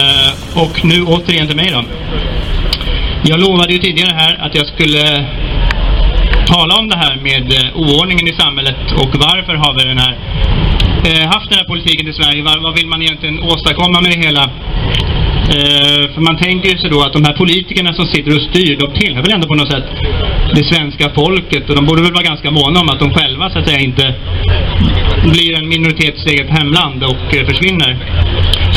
[0.00, 1.82] Eh, och nu återigen till mig då.
[3.30, 5.02] Jag lovade ju tidigare här att jag skulle
[6.46, 10.14] tala om det här med eh, oordningen i samhället och varför har vi den här,
[11.08, 12.42] eh, haft den här politiken i Sverige.
[12.42, 14.44] Vad, vad vill man egentligen åstadkomma med det hela?
[15.56, 18.76] Eh, för man tänker ju sig då att de här politikerna som sitter och styr,
[18.76, 19.86] de tillhör väl ändå på något sätt
[20.54, 23.58] det svenska folket och de borde väl vara ganska måna om att de själva så
[23.58, 24.14] att säga inte
[25.32, 27.90] blir en minoritets eget hemland och eh, försvinner.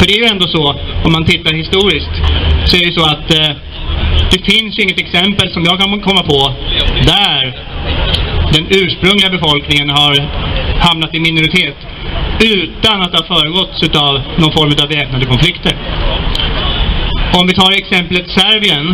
[0.04, 0.64] För det är ju ändå så,
[1.06, 2.16] om man tittar historiskt,
[2.66, 3.52] så är det så att eh,
[4.32, 6.54] det finns inget exempel som jag kan komma på
[7.14, 7.44] där
[8.54, 10.14] den ursprungliga befolkningen har
[10.88, 11.76] hamnat i minoritet
[12.56, 15.76] utan att ha föregåtts av någon form av väpnade konflikter.
[17.40, 18.86] Om vi tar exemplet Serbien,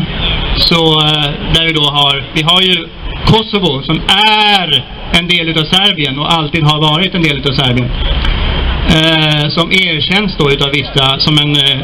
[0.57, 2.87] så eh, där vi då har, vi har ju
[3.25, 4.01] Kosovo som
[4.45, 4.85] är
[5.19, 7.89] en del av Serbien och alltid har varit en del av Serbien.
[8.89, 11.79] Eh, som erkänns då utav vissa som en eh,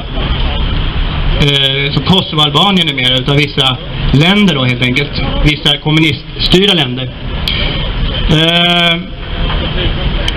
[1.46, 3.78] eh som Kosovo-Albanien är mer utav vissa
[4.14, 5.12] länder då helt enkelt.
[5.44, 7.04] Vissa kommuniststyrda länder.
[8.30, 8.96] Eh,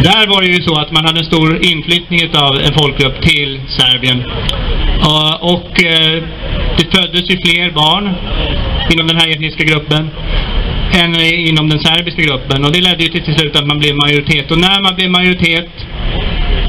[0.03, 3.61] där var det ju så att man hade en stor inflyttning av en folkgrupp till
[3.69, 4.19] Serbien.
[5.09, 6.23] Uh, och eh,
[6.79, 8.15] det föddes ju fler barn
[8.93, 10.11] inom den här etniska gruppen
[11.01, 12.65] än inom den serbiska gruppen.
[12.65, 14.51] Och det ledde ju till, till slut att man blev majoritet.
[14.51, 15.71] Och när man blev majoritet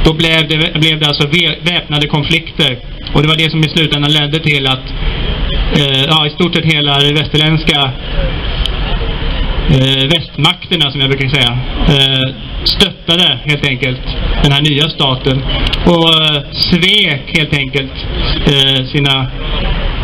[0.10, 1.28] då blev det, blev det alltså
[1.62, 2.78] väpnade konflikter.
[3.14, 4.86] Och det var det som i slutändan ledde till att
[5.80, 7.80] eh, ja, i stort sett hela det västerländska
[9.76, 11.52] eh, västmakterna som jag brukar säga
[11.94, 14.02] eh, stöttade helt enkelt
[14.44, 15.42] den här nya staten
[15.86, 17.96] och eh, svek helt enkelt
[18.48, 19.28] eh, sina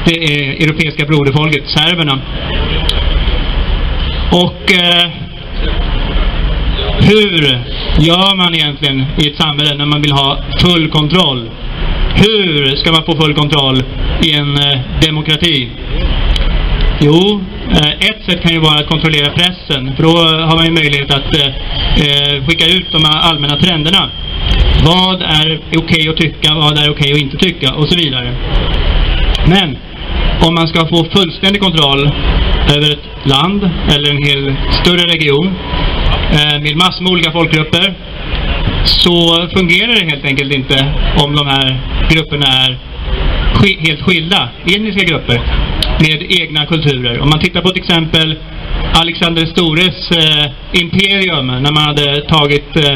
[0.05, 2.21] det eh, europeiska broderfolket, serberna.
[4.31, 5.24] Och eh,
[7.09, 7.41] hur
[7.99, 11.49] gör man egentligen i ett samhälle när man vill ha full kontroll?
[12.15, 13.83] Hur ska man få full kontroll
[14.21, 15.69] i en eh, demokrati?
[17.01, 19.95] Jo, eh, ett sätt kan ju vara att kontrollera pressen.
[19.95, 20.17] För då
[20.49, 21.47] har man ju möjlighet att eh,
[22.05, 24.09] eh, skicka ut de allmänna trenderna.
[24.85, 27.97] Vad är okej okay att tycka, vad är okej okay att inte tycka och så
[27.97, 28.35] vidare.
[29.47, 29.77] Men
[30.47, 32.11] om man ska få fullständig kontroll
[32.75, 35.55] över ett land eller en hel större region
[36.33, 37.93] Eh, med massor med olika folkgrupper
[38.85, 40.93] så fungerar det helt enkelt inte
[41.23, 42.77] om de här grupperna är
[43.87, 45.41] helt skilda etniska grupper
[45.99, 47.19] med egna kulturer.
[47.19, 48.35] Om man tittar på till exempel
[49.01, 52.95] Alexander Stores eh, imperium när man hade tagit eh,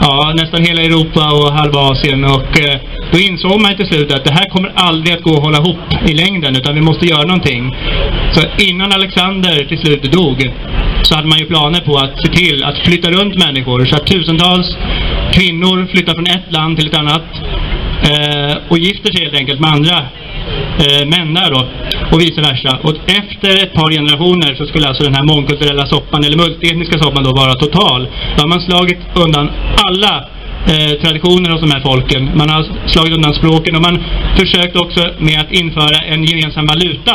[0.00, 2.80] ja, nästan hela Europa och halva Asien och eh,
[3.12, 5.78] då insåg man till slut att det här kommer aldrig att gå att hålla ihop
[6.08, 7.74] i längden utan vi måste göra någonting.
[8.32, 10.50] Så innan Alexander till slut dog
[11.10, 14.06] så hade man ju planer på att se till att flytta runt människor så att
[14.06, 14.76] tusentals
[15.32, 17.26] kvinnor flyttar från ett land till ett annat
[18.10, 19.96] eh, och gifter sig helt enkelt med andra
[20.84, 21.62] eh, män där då
[22.12, 22.78] och vice versa.
[22.82, 27.24] Och efter ett par generationer så skulle alltså den här mångkulturella soppan eller multietniska soppan
[27.24, 28.08] då vara total.
[28.36, 29.50] Då har man slagit undan
[29.86, 30.14] alla
[30.72, 32.30] eh, traditioner hos de här folken.
[32.34, 34.04] Man har slagit undan språken och man
[34.40, 37.14] försökt också med att införa en gemensam valuta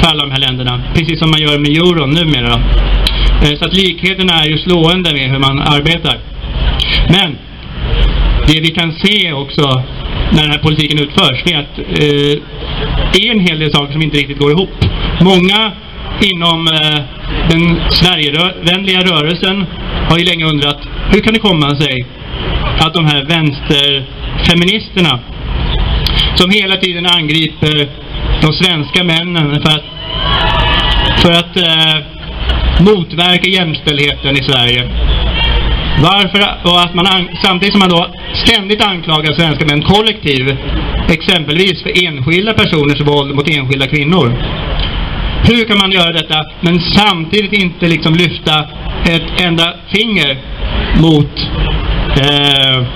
[0.00, 0.82] för alla de här länderna.
[0.94, 2.48] Precis som man gör med euron numera.
[2.48, 2.58] Då.
[3.46, 6.18] Eh, så att likheterna är ju slående med hur man arbetar.
[7.08, 7.38] Men
[8.46, 9.82] det vi kan se också
[10.32, 12.42] när den här politiken utförs, det är att eh,
[13.12, 14.70] det är en hel del saker som inte riktigt går ihop.
[15.20, 15.72] Många
[16.20, 17.00] inom eh,
[17.50, 19.66] den Sverigevänliga rörelsen
[20.10, 20.78] har ju länge undrat
[21.12, 22.06] hur kan det komma sig
[22.80, 25.20] att de här vänsterfeministerna
[26.34, 27.88] som hela tiden angriper
[28.42, 29.84] de svenska männen för att,
[31.22, 31.96] för att eh,
[32.80, 34.88] motverka jämställdheten i Sverige
[36.02, 37.06] varför, och att man
[37.42, 40.56] samtidigt som man då ständigt anklagar svenska män kollektiv,
[41.08, 44.28] exempelvis för enskilda personers våld mot enskilda kvinnor.
[45.48, 48.68] Hur kan man göra detta, men samtidigt inte liksom lyfta
[49.08, 50.38] ett enda finger
[51.00, 51.38] mot
[52.22, 52.86] eh,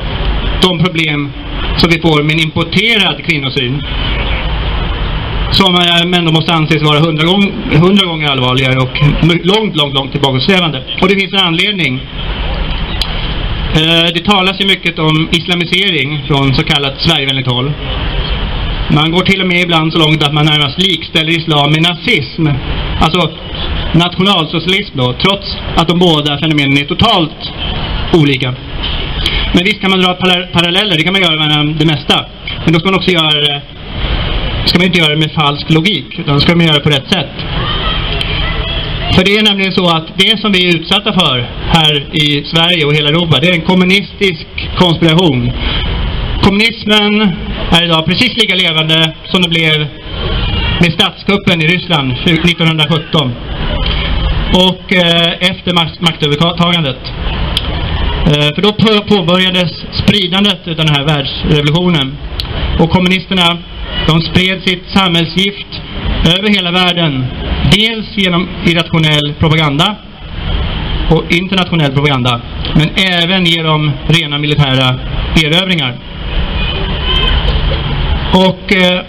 [0.63, 1.33] de problem
[1.77, 3.83] som vi får med en importerad kvinnosyn?
[5.57, 7.45] Som eh, ändå måste anses vara hundra, gång,
[7.85, 8.95] hundra gånger allvarligare och
[9.53, 10.85] långt, långt, långt tillbakasträvande.
[11.01, 12.01] Och det finns en anledning
[13.81, 17.73] eh, det talas ju mycket om islamisering från så kallat Sverigevänligt håll.
[18.95, 22.47] Man går till och med ibland så långt att man närmast likställer islam med nazism.
[23.01, 23.31] Alltså
[23.95, 27.53] nationalsocialism då, trots att de båda fenomenen är totalt
[28.15, 28.55] olika.
[29.55, 30.15] Men visst kan man dra
[30.53, 32.25] paralleller, det kan man göra med det mesta.
[32.65, 33.63] Men då ska man också göra det,
[34.67, 36.91] ska man inte göra det med falsk logik, utan då ska man göra det på
[36.91, 37.35] rätt sätt.
[39.15, 41.37] För det är nämligen så att det som vi är utsatta för
[41.79, 44.47] här i Sverige och hela Europa, det är en kommunistisk
[44.79, 45.53] konspiration.
[46.43, 47.13] kommunismen
[47.71, 49.87] är idag precis lika levande som det blev
[50.81, 53.33] med statskuppen i Ryssland 1917
[54.55, 57.03] och eh, efter maktövertagandet.
[58.27, 58.73] Eh, för då
[59.03, 62.17] påbörjades spridandet av den här världsrevolutionen.
[62.81, 63.59] Och kommunisterna,
[64.07, 65.67] de spred sitt samhällsgift
[66.39, 67.27] över hela världen.
[67.73, 69.97] Dels genom irrationell propaganda
[71.11, 72.41] och internationell propaganda.
[72.75, 72.89] Men
[73.23, 75.01] även genom rena militära
[75.45, 75.97] erövringar.
[78.35, 79.01] Och eh,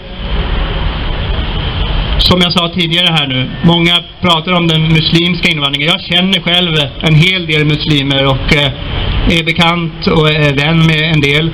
[2.18, 5.88] som jag sa tidigare här nu, många pratar om den muslimska invandringen.
[5.88, 11.12] Jag känner själv en hel del muslimer och eh, är bekant och är vän med
[11.14, 11.50] en del.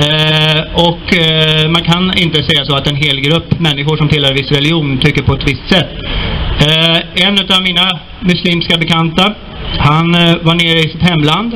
[0.00, 4.30] Eh, och eh, man kan inte säga så att en hel grupp människor som tillhör
[4.30, 5.90] en viss religion tycker på ett visst sätt.
[6.60, 7.90] Eh, en av mina
[8.20, 9.34] muslimska bekanta,
[9.78, 11.54] han eh, var nere i sitt hemland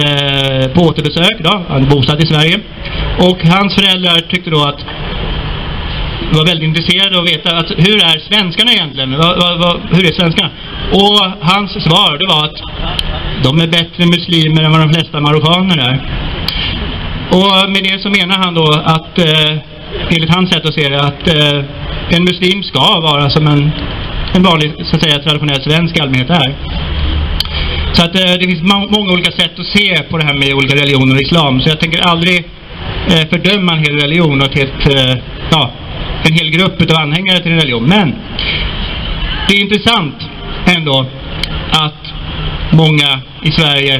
[0.00, 2.58] eh, på återbesök då, han är bosatt i Sverige.
[3.18, 4.80] Och hans föräldrar tyckte då att
[6.32, 9.18] var väldigt intresserade av att veta att hur är svenskarna egentligen?
[9.18, 10.50] Va, va, va, hur är svenskarna?
[10.92, 12.58] Och hans svar det var att
[13.44, 15.96] de är bättre muslimer än vad de flesta marockaner är.
[17.30, 19.58] Och med det så menar han då att, eh,
[20.10, 21.64] enligt hans sätt att se det, att eh,
[22.16, 23.70] en muslim ska vara som en,
[24.34, 26.54] en vanlig, så att säga, traditionell svensk allmänhet är.
[27.92, 30.54] Så att eh, det finns må många olika sätt att se på det här med
[30.54, 31.60] olika religioner och islam.
[31.60, 32.36] Så jag tänker aldrig
[33.10, 35.16] eh, fördöma en hel religion och ett helt, eh,
[35.50, 35.70] ja,
[36.28, 37.84] en hel grupp av anhängare till en religion.
[37.88, 38.14] Men
[39.48, 40.28] det är intressant
[40.76, 41.06] ändå
[41.70, 42.12] att
[42.72, 43.94] många i Sverige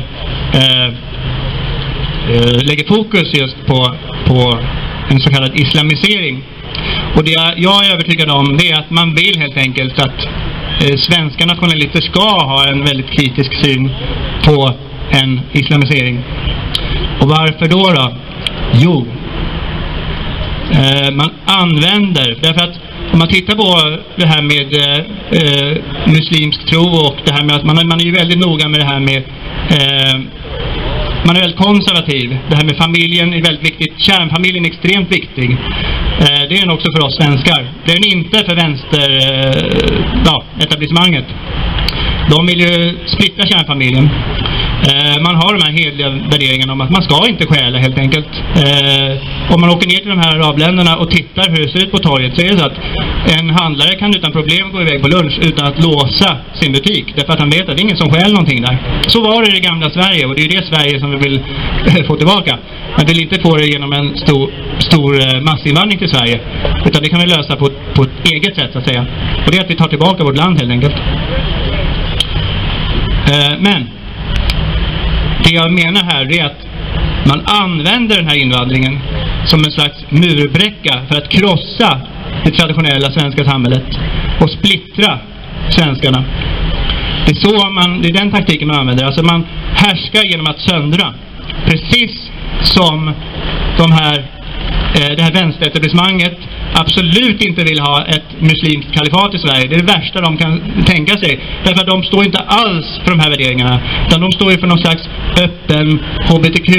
[0.55, 0.95] eh,
[2.29, 3.95] Eh, lägger fokus just på,
[4.27, 4.59] på
[5.11, 6.43] en så kallad islamisering.
[7.17, 10.27] Och det jag är övertygad om det är att man vill helt enkelt att
[10.83, 13.91] eh, svenska nationalister ska ha en väldigt kritisk syn
[14.45, 14.75] på
[15.11, 16.25] en islamisering.
[17.21, 18.17] Och varför då då?
[18.75, 19.07] Jo,
[20.73, 22.37] eh, man använder.
[22.41, 22.77] Därför att
[23.13, 24.99] om man tittar på det här med eh,
[25.41, 25.77] eh
[26.07, 28.87] muslimsk tro och det här med att man, man är ju väldigt noga med det
[28.87, 29.23] här med
[29.71, 30.21] eh,
[31.27, 32.39] man är väldigt konservativ.
[32.49, 33.93] Det här med familjen är väldigt viktigt.
[33.99, 35.51] Kärnfamiljen är extremt viktig.
[36.21, 37.61] Eh, det är den också för oss svenskar.
[37.85, 39.63] Det är den inte för vänster, eh,
[40.25, 41.25] ja, etablissemanget.
[42.31, 44.11] De vill ju splittra kärnfamiljen.
[44.91, 48.33] Eh, man har de här hedliga värderingarna om att man ska inte stjäla helt enkelt.
[48.63, 49.13] Eh,
[49.55, 51.99] om man åker ner till de här arabländerna och tittar hur det ser ut på
[51.99, 52.79] torget så är det så att
[53.39, 57.05] en handlare kan utan problem gå iväg på lunch utan att låsa sin butik.
[57.17, 58.77] Därför att han vet att det är ingen som stjäl någonting där.
[59.07, 61.41] Så var det i det gamla Sverige och det är det Sverige som vi vill
[62.09, 62.59] få tillbaka.
[62.97, 66.41] Man vill inte få det genom en stor, stor eh, massinvandring till Sverige.
[66.87, 69.07] Utan det kan vi lösa på, på ett eget sätt så att säga.
[69.45, 70.97] Och det är att vi tar tillbaka vårt land helt enkelt.
[73.33, 73.96] Eh, men
[75.47, 76.61] det jag menar här är att
[77.29, 78.99] man använder den här invandringen
[79.47, 82.01] som en slags murbräcka för att krossa
[82.45, 83.85] det traditionella svenska samhället
[84.41, 85.19] och splittra
[85.71, 86.25] svenskarna.
[87.27, 89.05] Det är, så man, det är den taktiken man använder.
[89.05, 91.15] Alltså man härskar genom att söndra.
[91.65, 92.31] Precis
[92.63, 93.15] som
[93.79, 94.19] de här,
[94.95, 96.39] eh, det här vänsteretablissemanget
[96.75, 99.69] absolut inte vill ha ett muslimskt kalifat i Sverige.
[99.69, 101.41] Det är det värsta de kan tänka sig.
[101.65, 103.81] Därför att de står inte alls för de här värderingarna.
[104.07, 105.03] Utan de står ju för någon slags
[105.41, 106.71] öppen, HBTQ,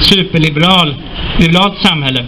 [0.00, 0.94] superliberal,
[1.38, 2.26] liberalt samhälle.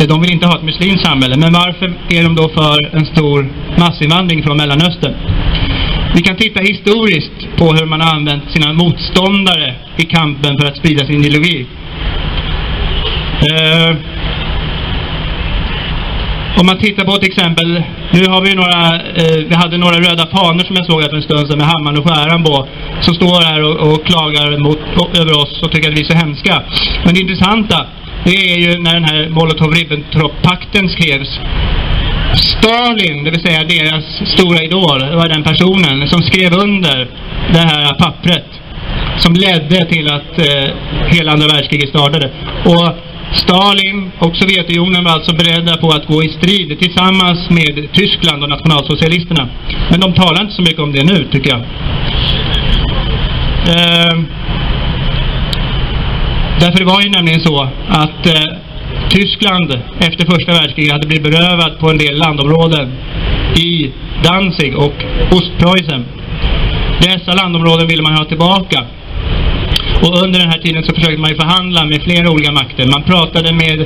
[0.00, 1.36] Eh, de vill inte ha ett muslimskt samhälle.
[1.36, 3.48] Men varför är de då för en stor
[3.78, 5.14] massinvandring från Mellanöstern?
[6.14, 10.76] Vi kan titta historiskt på hur man har använt sina motståndare i kampen för att
[10.76, 11.66] sprida sin ideologi.
[13.52, 13.96] Uh,
[16.60, 17.82] om man tittar på ett exempel,
[18.12, 18.80] nu har vi några,
[19.20, 21.98] eh, vi hade några röda fanor som jag såg för en stund sedan med hammaren
[21.98, 22.68] och skäran på.
[23.00, 24.80] Som står här och, och klagar mot,
[25.20, 26.62] över oss och tycker att vi är så hemska.
[27.04, 27.86] Men det intressanta,
[28.24, 31.32] det är ju när den här Molotov-Ribbentrop-pakten skrevs.
[32.34, 37.08] Stalin, det vill säga deras stora idol, var den personen som skrev under
[37.52, 38.50] det här pappret.
[39.18, 40.70] Som ledde till att eh,
[41.06, 42.30] hela andra världskriget startade.
[42.64, 42.88] Och
[43.32, 48.48] Stalin och Sovjetunionen var alltså beredda på att gå i strid tillsammans med Tyskland och
[48.48, 49.48] nationalsocialisterna.
[49.90, 51.60] Men de talar inte så mycket om det nu, tycker jag.
[53.74, 54.14] Eh,
[56.60, 58.56] därför var det nämligen så att eh,
[59.08, 62.92] Tyskland efter första världskriget hade blivit berövad på en del landområden
[63.56, 63.90] i
[64.24, 66.04] Danzig och Ostpreussen.
[67.00, 68.84] Dessa landområden ville man ha tillbaka.
[70.04, 72.86] Och under den här tiden så försökte man ju förhandla med flera olika makter.
[72.96, 73.80] Man pratade med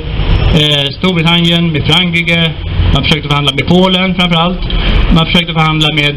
[0.61, 2.51] eh, Storbritannien, med Frankrike,
[2.93, 4.63] man försökte förhandla med Polen framförallt.
[5.15, 6.13] Man försökte förhandla med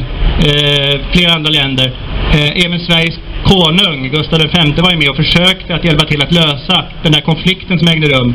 [0.49, 1.93] eh, flera andra länder.
[2.35, 6.33] Eh, även Sveriges konung, Gustav V, var ju med och försökte att hjälpa till att
[6.33, 8.35] lösa den där konflikten som ägde rum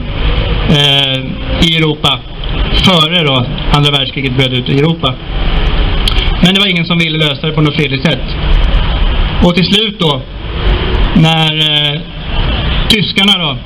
[0.70, 1.20] eh,
[1.68, 2.20] i Europa
[2.86, 5.16] före då andra världskriget bröt ut i Europa.
[6.44, 8.26] Men det var ingen som ville lösa det på något fredligt sätt.
[9.44, 10.22] Och till slut då,
[11.22, 12.02] när eh,
[12.90, 13.58] tyskarna då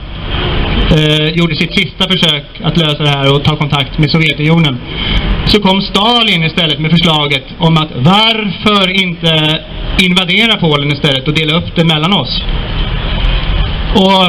[0.95, 4.77] eh, gjorde sitt sista försök att lösa det här och ta kontakt med Sovjetunionen
[5.45, 9.60] så kom Stalin istället med förslaget om att varför inte
[10.01, 12.41] invadera Polen istället och dela upp det mellan oss.
[13.95, 14.24] Och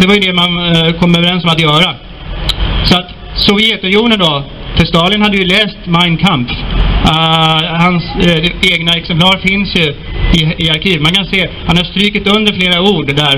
[0.00, 1.94] det var ju det man eh, kom överens om att göra.
[2.84, 4.44] Så att Sovjetunionen då,
[4.76, 6.52] för Stalin hade ju läst Mein Kampf.
[7.04, 9.86] Uh, hans uh, egna exemplar finns ju
[10.38, 11.00] i, i arkiv.
[11.00, 13.36] Man kan se, han har strykit under flera ord där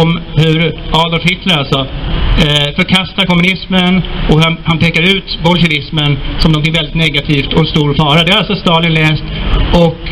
[0.00, 0.58] om hur
[0.92, 1.78] Adolf Hitler alltså
[2.44, 7.94] eh, förkastar kommunismen och han, han, pekar ut bolsjevismen som något väldigt negativt och stor
[7.94, 8.24] fara.
[8.24, 9.24] Det har alltså Stalin läst
[9.84, 10.02] och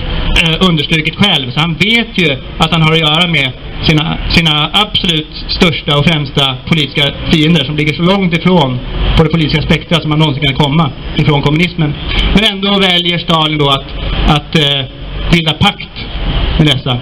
[0.42, 1.50] eh, understrukit själv.
[1.50, 6.06] Så han vet ju att han har att göra med sina, sina absolut största och
[6.06, 8.78] främsta politiska fiender som ligger så långt ifrån
[9.16, 11.94] på det politiska spektrat som man någonsin kan komma ifrån kommunismen.
[12.34, 13.88] Men ändå väljer Stalin då att,
[14.36, 14.84] att eh,
[15.32, 15.94] bilda pakt
[16.58, 16.98] med dessa.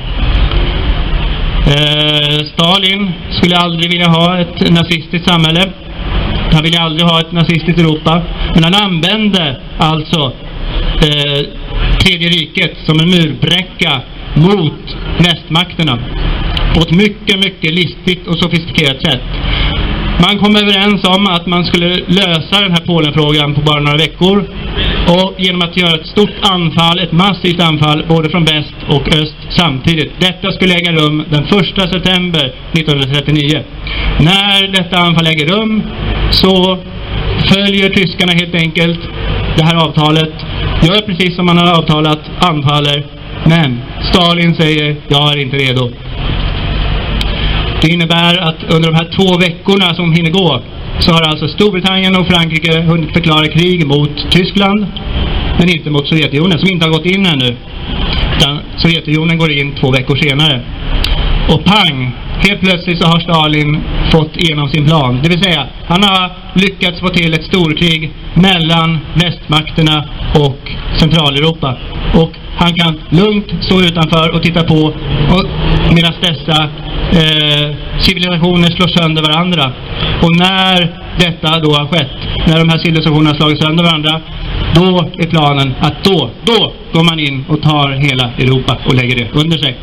[1.66, 5.72] Eh, Stalin skulle aldrig vilja ha ett nazistiskt samhälle.
[6.52, 8.22] Han ville aldrig ha ett nazistiskt Europa.
[8.54, 10.32] Men han använde alltså
[11.02, 11.40] eh,
[12.04, 14.00] Tredje riket som en murbräcka
[14.34, 15.98] mot västmakterna.
[16.74, 19.22] På ett mycket, mycket listigt och sofistikerat sätt.
[20.26, 24.44] Man kom överens om att man skulle lösa den här Polenfrågan på bara några veckor.
[25.08, 29.36] Och genom att göra ett stort anfall, ett massivt anfall, både från väst och öst
[29.50, 30.12] samtidigt.
[30.18, 31.50] Detta skulle äga rum den 1
[31.94, 33.62] september 1939.
[34.20, 35.82] När detta anfall äger rum
[36.30, 36.78] så
[37.54, 39.00] följer tyskarna helt enkelt
[39.56, 40.34] det här avtalet,
[40.88, 43.06] gör precis som man har avtalat, anfaller.
[43.46, 43.80] Men
[44.12, 45.90] Stalin säger, jag är inte redo.
[47.82, 50.62] Det innebär att under de här två veckorna som hinner gå
[51.00, 54.86] så har alltså Storbritannien och Frankrike hunnit förklara krig mot Tyskland
[55.58, 57.56] men inte mot Sovjetunionen som inte har gått in ännu.
[58.36, 60.62] Utan Sovjetunionen går in två veckor senare.
[61.48, 62.12] Och pang!
[62.48, 63.82] Helt plötsligt så har Stalin
[64.12, 65.20] fått igenom sin plan.
[65.22, 71.76] Det vill säga, han har lyckats få till ett storkrig mellan västmakterna och Centraleuropa.
[72.14, 74.92] Och han kan lugnt stå utanför och titta på
[75.94, 76.62] medan dessa
[77.20, 79.72] eh, civilisationer slår sönder varandra.
[80.22, 80.78] Och när
[81.18, 82.10] detta då har skett,
[82.46, 84.20] när de här civilisationerna har slagit sönder varandra,
[84.74, 89.16] då är planen att då, då går man in och tar hela Europa och lägger
[89.16, 89.76] det under sig.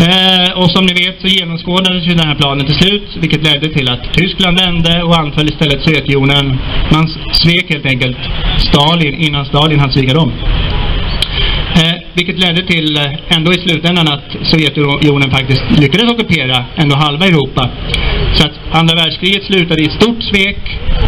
[0.00, 3.68] Eh, och som ni vet så genomskådades ju den här planen till slut, vilket ledde
[3.74, 6.58] till att Tyskland vände och anföll istället Sovjetunionen.
[6.92, 8.16] Man svek helt enkelt
[8.58, 10.32] Stalin innan Stalin hann svika dem.
[12.16, 17.70] Vilket ledde till eh, ändå i slutändan att Sovjetunionen faktiskt lyckades ockupera ändå halva Europa.
[18.34, 20.58] Så att andra världskriget slutade i ett stort svek,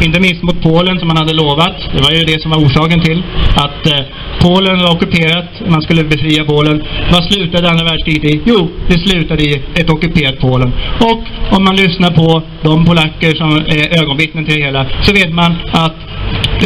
[0.07, 1.77] inte minst mot Polen som man hade lovat.
[1.95, 3.23] Det var ju det som var orsaken till
[3.57, 4.01] att eh,
[4.41, 6.83] Polen var ockuperat, man skulle befria Polen.
[7.13, 8.41] Vad slutade andra världskriget i?
[8.45, 10.73] Jo, det slutade i ett ockuperat Polen.
[11.01, 11.23] Och
[11.57, 15.57] om man lyssnar på de polacker som är ögonvittnen till det hela så vet man
[15.73, 15.99] att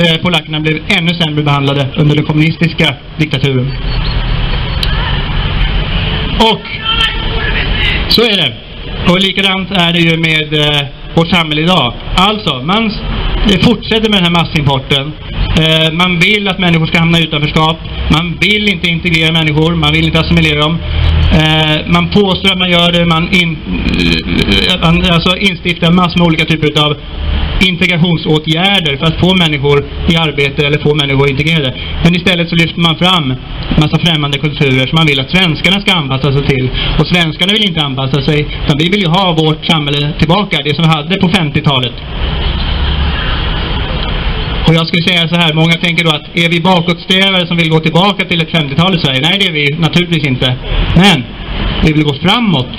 [0.01, 3.73] eh, polackerna blev ännu sämre behandlade under den kommunistiska diktaturen.
[6.51, 6.67] Och
[8.09, 8.53] så är det.
[9.13, 10.83] Och likadant är det ju med eh,
[11.15, 11.95] vårt samhälle idag.
[12.17, 12.93] Alltså, man
[13.63, 15.13] fortsätter med den här massimporten.
[15.63, 17.77] Eh, man vill att människor ska hamna i utanförskap.
[18.13, 19.75] Man vill inte integrera människor.
[19.75, 20.79] Man vill inte assimilera dem.
[21.33, 23.05] Eh, man påstår att man gör det.
[23.05, 23.59] Man, in,
[23.99, 26.97] eh, eh, eh, man alltså instiftar massor med olika typer av
[27.69, 29.79] integrationsåtgärder för att få människor
[30.13, 31.71] i arbete eller få människor integrerade.
[32.05, 35.81] Men istället så lyfter man fram en massa främmande kulturer som man vill att svenskarna
[35.81, 36.71] ska anpassa sig till.
[36.99, 40.75] Och svenskarna vill inte anpassa sig, utan vi vill ju ha vårt samhälle tillbaka, det
[40.75, 41.97] som vi hade på 50-talet.
[44.67, 47.71] Och jag skulle säga så här, många tänker då att är vi bakåtsträvare som vill
[47.71, 49.21] gå tillbaka till ett 50-tal i Sverige?
[49.23, 50.57] Nej, det är vi naturligtvis inte.
[50.97, 51.25] Men
[51.85, 52.75] vi vill gå framåt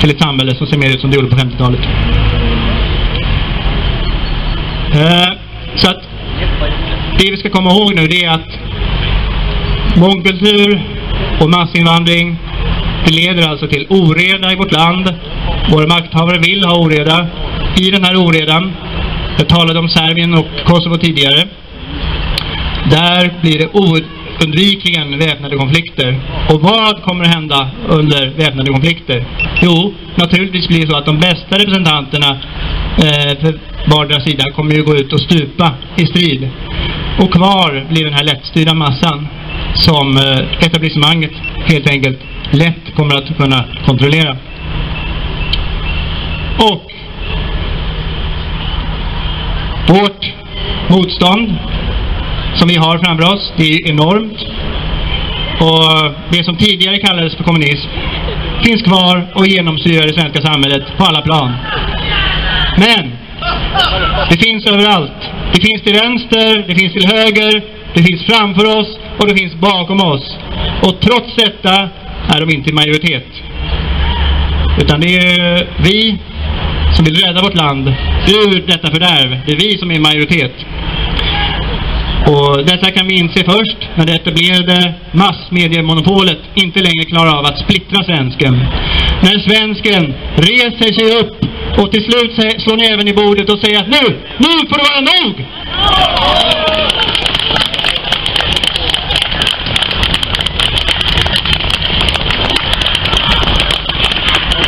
[0.00, 1.80] till ett samhälle som ser mer ut som det gjorde på 50-talet.
[4.96, 5.32] Eh,
[5.76, 6.02] så att
[7.18, 8.50] det vi ska komma ihåg nu det är att
[9.96, 10.82] mångkultur
[11.40, 12.36] och massinvandring
[13.06, 15.14] det leder alltså till oreda i vårt land.
[15.72, 17.26] Våra makthavare vill ha oreda.
[17.80, 18.72] I den här oredan,
[19.38, 21.48] jag talade om Serbien och Kosovo tidigare,
[22.90, 26.20] där blir det oundvikligen väpnade konflikter.
[26.50, 29.24] Och vad kommer att hända under väpnade konflikter?
[29.62, 32.30] Jo, naturligtvis blir det så att de bästa representanterna
[32.98, 36.50] eh, för vardera sida kommer ju gå ut och stupa i strid.
[37.20, 39.28] Och kvar blir den här lättstyrda massan
[39.74, 41.32] som eh, etablissemanget
[41.68, 42.18] helt enkelt
[42.50, 44.36] lätt kommer att kunna kontrollera.
[46.58, 46.92] Och
[49.88, 50.32] vårt
[50.88, 51.54] motstånd
[52.54, 54.38] som vi har framför oss, det är enormt.
[55.60, 57.88] Och det som tidigare kallades för kommunism
[58.64, 61.52] finns kvar och genomsyrar det svenska samhället på alla plan.
[62.78, 63.15] Men
[64.30, 65.20] det finns överallt.
[65.54, 67.62] Det finns till vänster, det finns till höger,
[67.94, 70.36] det finns framför oss och det finns bakom oss.
[70.82, 71.88] Och trots detta
[72.34, 73.26] är de inte i majoritet.
[74.82, 76.18] Utan det är vi
[76.94, 77.88] som vill rädda vårt land
[78.28, 79.40] ur detta fördärv.
[79.46, 80.54] Det är vi som är i majoritet.
[82.28, 87.58] Och detta kan vi inse först när det etablerade massmediemonopolet inte längre klarar av att
[87.58, 88.54] splittra svensken.
[89.22, 91.45] När svensken reser sig upp
[91.78, 95.00] och till slut slår näven i bordet och säger att nu, nu får det vara
[95.00, 95.46] nog!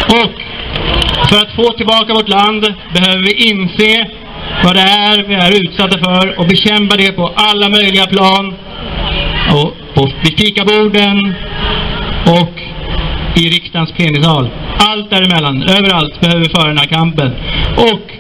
[0.09, 4.07] Och för att få tillbaka vårt land behöver vi inse
[4.65, 8.55] vad det är vi är utsatta för och bekämpa det på alla möjliga plan.
[9.55, 11.35] Och, på fikaborden
[12.27, 12.68] och
[13.37, 14.51] i riksdagens plenisal.
[14.79, 17.31] Allt däremellan, överallt behöver vi föra den här kampen.
[17.77, 18.13] Och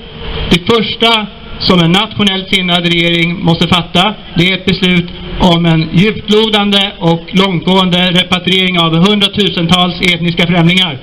[0.51, 1.27] det första
[1.59, 5.11] som en nationellt sinnad regering måste fatta, det är ett beslut
[5.41, 10.99] om en djuplodande och långtgående repatriering av hundratusentals etniska främlingar.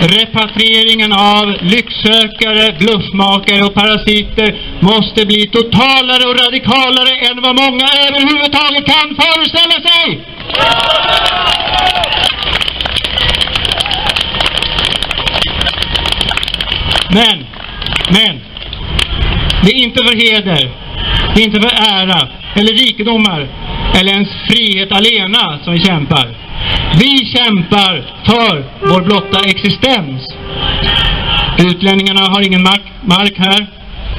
[0.00, 8.84] Repatrieringen av lycksökare, bluffmakare och parasiter måste bli totalare och radikalare än vad många överhuvudtaget
[8.86, 10.20] kan föreställa sig!
[17.12, 17.46] Men,
[18.08, 18.40] men,
[19.64, 20.70] det är inte för heder,
[21.34, 23.48] det är inte för ära eller rikedomar
[24.00, 26.49] eller ens frihet alena som vi kämpar.
[26.98, 30.28] Vi kämpar för vår blotta existens.
[31.58, 33.66] Utlänningarna har ingen mark, mark här,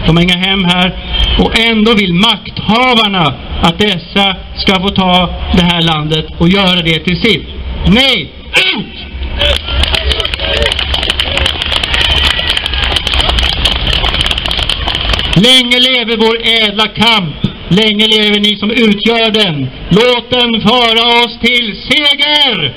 [0.06, 0.96] de har inga hem här
[1.40, 7.00] och ändå vill makthavarna att dessa ska få ta det här landet och göra det
[7.00, 7.48] till sitt.
[7.88, 8.32] Nej,
[8.74, 9.12] ut!
[15.36, 19.70] Länge leve vår ädla kamp Länge lever ni som utgör den.
[19.90, 22.74] Låt den föra oss till seger!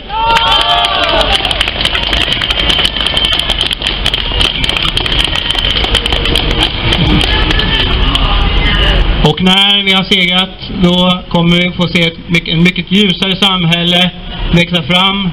[9.29, 13.37] Och när vi har segrat, då kommer vi få se ett mycket, en mycket ljusare
[13.37, 14.11] samhälle
[14.53, 15.31] växa fram.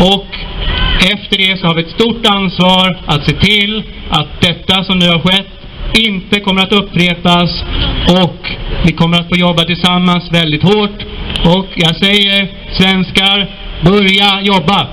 [0.00, 0.26] Och
[1.12, 5.08] efter det så har vi ett stort ansvar att se till att detta som nu
[5.08, 5.59] har skett
[5.98, 7.64] inte kommer att upprepas
[8.22, 8.50] och
[8.84, 11.02] vi kommer att få jobba tillsammans väldigt hårt.
[11.44, 13.50] Och jag säger, svenskar,
[13.84, 14.88] börja jobba!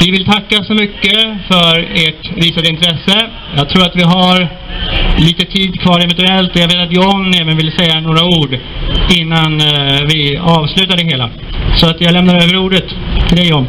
[0.00, 3.30] Vi vill tacka så mycket för ert visade intresse.
[3.56, 4.48] Jag tror att vi har
[5.18, 6.50] lite tid kvar eventuellt.
[6.54, 8.58] Jag vet att John även vill säga några ord
[9.18, 11.30] innan eh, vi avslutar det hela.
[11.80, 12.84] Så att jag lämnar över ordet
[13.28, 13.66] till dig John.